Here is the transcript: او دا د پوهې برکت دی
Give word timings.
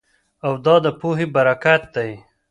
او 0.45 0.53
دا 0.65 0.75
د 0.85 0.87
پوهې 0.99 1.25
برکت 1.35 1.83
دی 1.95 2.11